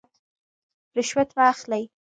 [0.97, 1.83] رشوت مه اخلئ